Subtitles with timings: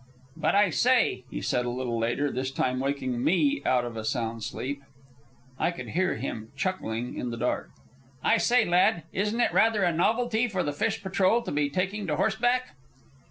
[0.35, 4.03] "But, I say," he said, a little later, this time waking me out of a
[4.03, 4.81] sound sleep.
[5.59, 7.69] I could hear him chuckling in the dark.
[8.23, 12.07] "I say, lad, isn't it rather a novelty for the fish patrol to be taking
[12.07, 12.69] to horseback?"